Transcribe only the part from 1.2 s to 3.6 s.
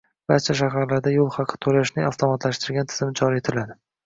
haqi to‘lashning avtomatlashtirilgan tizimi joriy